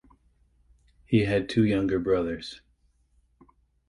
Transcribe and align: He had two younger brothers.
He 1.05 1.25
had 1.25 1.47
two 1.47 1.63
younger 1.63 1.99
brothers. 1.99 2.59